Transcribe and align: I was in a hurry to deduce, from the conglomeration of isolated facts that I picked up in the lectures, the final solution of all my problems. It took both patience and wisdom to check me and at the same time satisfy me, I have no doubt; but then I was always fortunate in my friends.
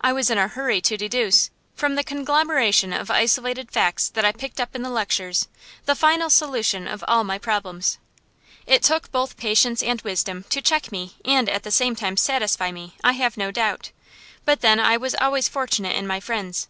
I 0.00 0.12
was 0.12 0.28
in 0.28 0.38
a 0.38 0.48
hurry 0.48 0.80
to 0.80 0.96
deduce, 0.96 1.48
from 1.76 1.94
the 1.94 2.02
conglomeration 2.02 2.92
of 2.92 3.12
isolated 3.12 3.70
facts 3.70 4.08
that 4.08 4.24
I 4.24 4.32
picked 4.32 4.60
up 4.60 4.74
in 4.74 4.82
the 4.82 4.90
lectures, 4.90 5.46
the 5.84 5.94
final 5.94 6.30
solution 6.30 6.88
of 6.88 7.04
all 7.06 7.22
my 7.22 7.38
problems. 7.38 7.98
It 8.66 8.82
took 8.82 9.12
both 9.12 9.36
patience 9.36 9.80
and 9.80 10.00
wisdom 10.00 10.46
to 10.50 10.60
check 10.60 10.90
me 10.90 11.14
and 11.24 11.48
at 11.48 11.62
the 11.62 11.70
same 11.70 11.94
time 11.94 12.16
satisfy 12.16 12.72
me, 12.72 12.96
I 13.04 13.12
have 13.12 13.36
no 13.36 13.52
doubt; 13.52 13.92
but 14.44 14.62
then 14.62 14.80
I 14.80 14.96
was 14.96 15.14
always 15.14 15.48
fortunate 15.48 15.94
in 15.94 16.08
my 16.08 16.18
friends. 16.18 16.66